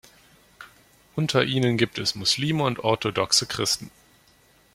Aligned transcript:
Unter 1.15 1.43
ihnen 1.43 1.77
gibt 1.77 1.99
es 1.99 2.15
Muslime 2.15 2.63
und 2.63 2.79
orthodoxe 2.79 3.45
Christen. 3.45 3.91